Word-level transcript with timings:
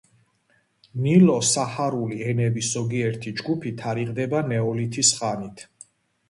ნილო-საჰარული 1.01 2.17
ენების 2.31 2.71
ზოგიერთი 2.77 3.35
ჯგუფი 3.43 3.75
თარიღდება 3.83 4.43
ნეოლითის 4.49 5.13
ხანით. 5.21 5.65